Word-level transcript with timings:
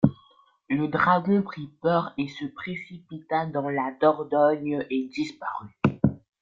Le 0.71 0.87
dragon 0.87 1.43
prit 1.43 1.69
peur 1.79 2.15
et 2.17 2.27
se 2.27 2.45
précipita 2.45 3.45
dans 3.45 3.69
la 3.69 3.93
Dordogne 4.01 4.83
et 4.89 5.07
disparut. 5.13 5.77